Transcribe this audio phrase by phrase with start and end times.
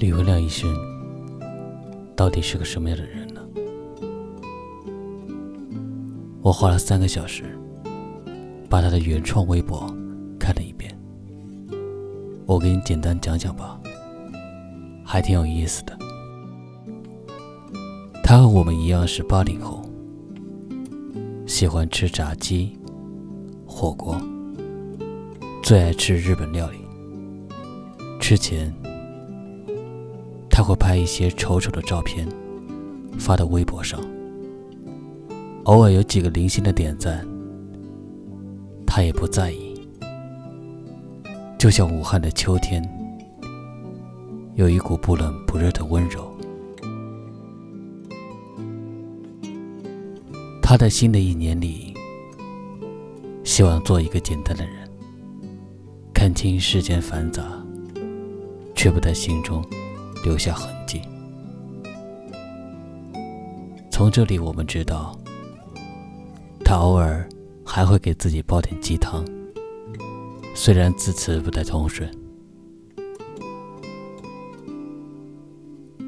[0.00, 0.74] 李文亮医生
[2.16, 3.42] 到底是个什么样的人呢？
[6.40, 7.44] 我花了三个小时
[8.66, 9.94] 把他的原创微博
[10.38, 10.98] 看了一遍，
[12.46, 13.78] 我给你简单讲讲吧，
[15.04, 15.94] 还挺有意思的。
[18.24, 19.82] 他和我们一样是八零后，
[21.46, 22.74] 喜欢吃炸鸡、
[23.66, 24.18] 火锅，
[25.62, 26.78] 最爱吃日本料理。
[28.18, 28.74] 之前。
[30.60, 32.28] 他会拍一些丑丑的照片，
[33.18, 33.98] 发到微博上。
[35.64, 37.26] 偶尔有几个零星的点赞，
[38.86, 39.74] 他也不在意。
[41.58, 42.86] 就像武汉的秋天，
[44.54, 46.30] 有一股不冷不热的温柔。
[50.60, 51.94] 他在新的一年里，
[53.44, 54.74] 希望做一个简单的人，
[56.12, 57.44] 看清世间繁杂，
[58.74, 59.64] 却不在心中。
[60.24, 61.02] 留下痕迹。
[63.90, 65.18] 从这里我们知道，
[66.64, 67.28] 他偶尔
[67.64, 69.24] 还会给自己煲点鸡汤，
[70.54, 72.10] 虽然字词不太通顺。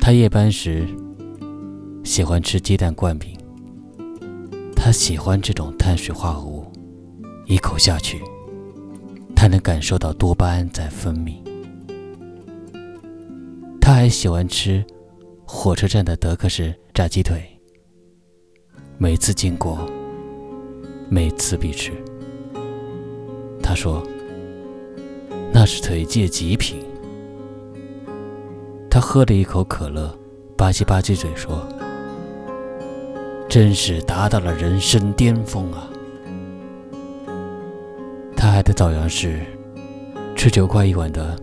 [0.00, 0.88] 他夜班时
[2.02, 3.38] 喜欢吃鸡蛋灌饼，
[4.74, 6.64] 他喜欢这种碳水化合物，
[7.46, 8.22] 一口下去，
[9.36, 11.41] 他能感受到多巴胺在分泌。
[13.84, 14.82] 他还喜欢吃
[15.44, 17.42] 火车站的德克士炸鸡腿，
[18.96, 19.90] 每次经过，
[21.10, 21.90] 每次必吃。
[23.60, 24.00] 他说
[25.52, 26.78] ：“那是腿界极品。”
[28.88, 30.16] 他喝了一口可乐，
[30.56, 31.66] 吧唧吧唧嘴说
[33.50, 35.90] ：“真是达到了人生巅峰啊！”
[38.36, 39.40] 他还在枣阳市
[40.36, 41.36] 吃九块一碗的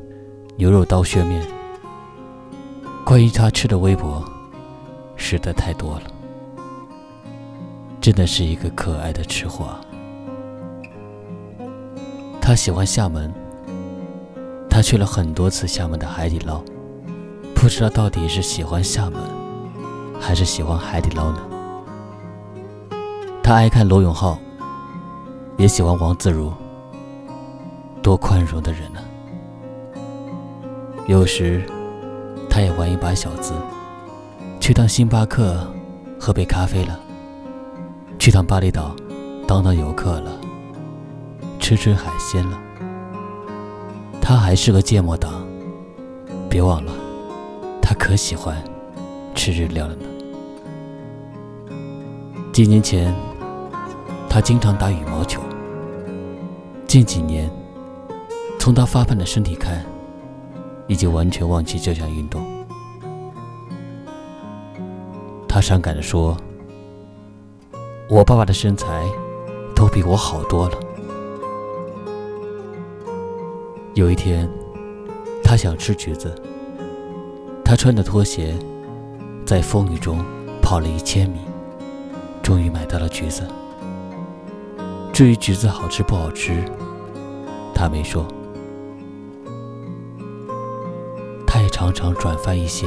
[0.56, 1.46] 牛肉刀削面。
[3.10, 4.24] 关于他吃的微博，
[5.16, 6.04] 实在太多了，
[8.00, 9.70] 真的是一个可爱的吃货。
[12.40, 13.34] 他喜欢厦门，
[14.70, 16.62] 他去了很多次厦门的海底捞，
[17.56, 19.20] 不知道到底是喜欢厦门，
[20.22, 21.40] 还是喜欢海底捞呢？
[23.42, 24.38] 他爱看罗永浩，
[25.58, 26.54] 也喜欢王自如，
[28.04, 29.02] 多宽容的人呢。
[31.08, 31.66] 有时。
[32.50, 33.54] 他也玩一把小资，
[34.60, 35.66] 去趟星巴克
[36.20, 37.00] 喝杯咖啡了，
[38.18, 38.96] 去趟巴厘岛
[39.48, 40.32] 当当游客了，
[41.60, 42.60] 吃吃海鲜了。
[44.22, 45.46] 他还是个芥末党，
[46.50, 46.92] 别忘了，
[47.82, 48.62] 他可喜欢
[49.34, 50.06] 吃日料了呢。
[52.52, 53.14] 几年前，
[54.28, 55.42] 他经常打羽毛球。
[56.86, 57.50] 近几年，
[58.60, 59.86] 从他发胖的身体看。
[60.90, 62.42] 已经完全忘记这项运动。
[65.48, 66.36] 他伤感地说
[68.10, 69.08] ：“我爸爸的身材
[69.76, 70.78] 都比我好多了。”
[73.96, 74.50] 有一天，
[75.44, 76.34] 他想吃橘子，
[77.64, 78.58] 他穿着拖鞋，
[79.46, 80.24] 在风雨中
[80.62, 81.40] 跑了一千米，
[82.42, 83.48] 终于买到了橘子。
[85.14, 86.64] 至于橘子好吃不好吃，
[87.76, 88.26] 他没说。
[91.80, 92.86] 常常转发一些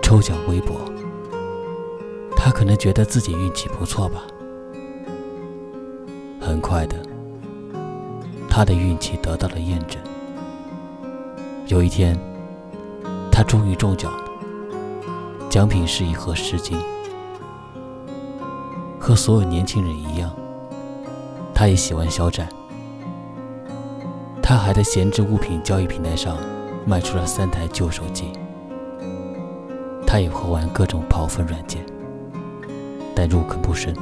[0.00, 0.80] 抽奖微博，
[2.34, 4.22] 他可能觉得自己运气不错吧。
[6.40, 6.96] 很快的，
[8.48, 10.00] 他的运气得到了验证。
[11.66, 12.18] 有一天，
[13.30, 14.24] 他终于中奖了，
[15.50, 16.78] 奖品是一盒湿巾。
[18.98, 20.34] 和所有年轻人一样，
[21.52, 22.48] 他也喜欢肖战。
[24.42, 26.38] 他还在闲置物品交易平台上。
[26.84, 28.32] 卖出了三台旧手机，
[30.06, 31.84] 他也会玩各种跑分软件，
[33.14, 33.94] 但入坑不深，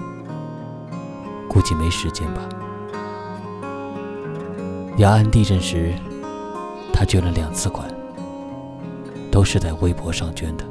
[1.48, 2.40] 估计没时间吧。
[4.96, 5.94] 雅安地震时，
[6.92, 7.86] 他捐了两次款，
[9.30, 10.64] 都是在微博上捐的。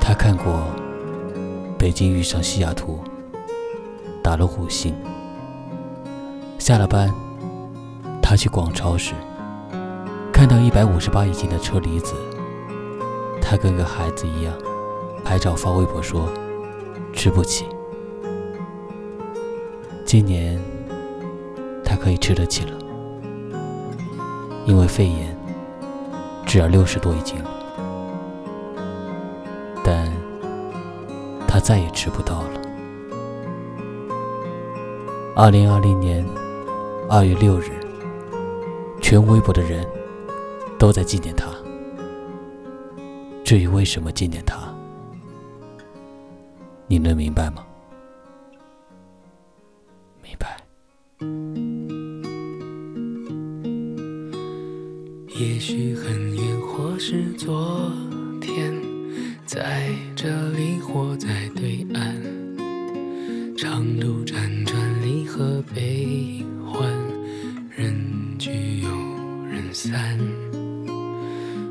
[0.00, 0.62] 他看过
[1.78, 3.00] 北京遇上西雅图，
[4.22, 4.94] 打了五星，
[6.58, 7.27] 下了班。
[8.28, 9.14] 他去逛超市，
[10.30, 12.12] 看到一百五十八一斤的车厘子，
[13.40, 14.52] 他跟个孩子一样，
[15.24, 16.28] 拍照发微博说
[17.14, 17.64] 吃不起。
[20.04, 20.60] 今年
[21.82, 22.72] 他可以吃得起了，
[24.66, 25.34] 因为肺炎，
[26.44, 27.50] 只要六十多一斤了，
[29.82, 30.06] 但
[31.46, 32.60] 他再也吃不到了。
[35.34, 36.22] 二零二零年
[37.08, 37.77] 二月六日。
[39.10, 39.86] 全微博的人
[40.78, 41.46] 都在纪念他。
[43.42, 44.68] 至于为什么纪念他，
[46.86, 47.64] 你能明白吗？
[50.22, 50.60] 明白。
[55.40, 57.90] 也许很远，或是昨
[58.42, 58.78] 天，
[59.46, 66.57] 在这里或在对岸，长路辗转，离合悲欢，
[69.50, 70.18] 人散。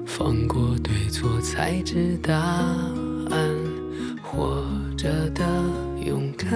[0.06, 3.50] 放过对错，才知答案。
[4.24, 4.63] 活
[4.97, 5.45] 着的
[6.06, 6.51] 勇敢，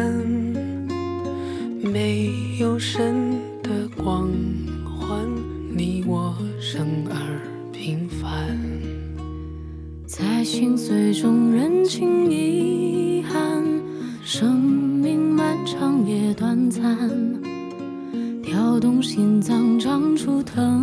[1.82, 4.30] 没有神的光
[4.84, 5.28] 环，
[5.74, 7.16] 你我生而
[7.72, 8.58] 平凡。
[10.06, 13.64] 在心碎中认清遗憾，
[14.24, 17.10] 生命漫长也短暂，
[18.62, 20.80] 跳动心脏长出藤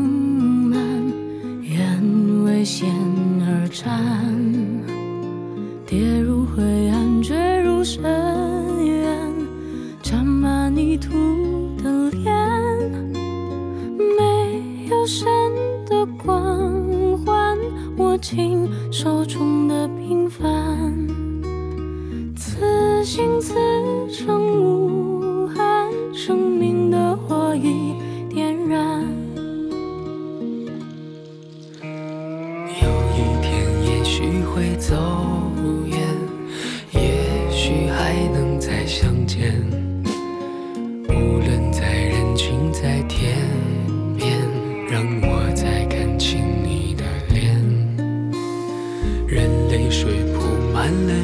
[0.69, 0.77] 蔓。
[1.63, 2.89] 愿为险
[3.41, 3.95] 而战，
[5.87, 8.03] 跌入灰暗，坠入深
[8.85, 9.33] 渊，
[10.03, 11.13] 沾满泥土
[11.81, 12.35] 的脸，
[14.19, 15.29] 没有神
[15.87, 17.57] 的光环，
[17.99, 20.53] 握紧手中的平凡，
[22.35, 23.55] 此心此
[24.11, 24.58] 生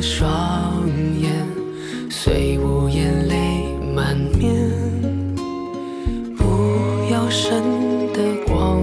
[0.06, 0.86] 双
[1.18, 1.32] 眼，
[2.10, 4.70] 虽无言泪满面。
[6.36, 7.62] 不要神
[8.12, 8.82] 的光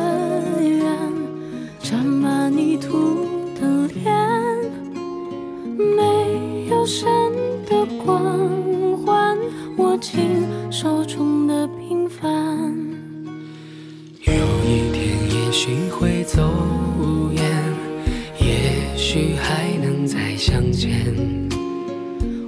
[19.13, 20.89] 许还能再相见。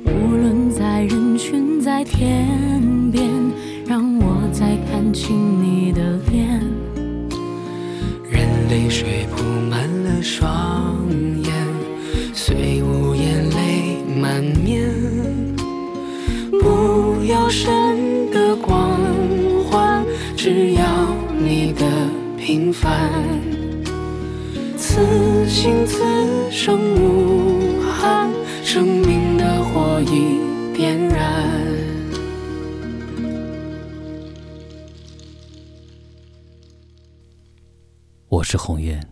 [0.06, 2.48] 无论在人群，在天
[3.12, 3.30] 边，
[3.86, 6.62] 让我再看清你的脸。
[8.32, 11.06] 任泪水铺满了双
[11.44, 11.54] 眼，
[12.34, 14.90] 虽无言泪满面。
[16.50, 18.98] 不要神的光
[19.70, 20.02] 环，
[20.38, 20.86] 只要
[21.38, 21.86] 你的。
[22.38, 23.10] 平凡，
[24.96, 26.04] 此心此
[26.52, 28.32] 生无憾，
[28.64, 30.38] 生命的火已
[30.72, 31.52] 点燃。
[38.28, 39.04] 我是红颜，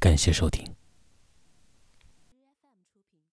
[0.00, 0.77] 感谢收听。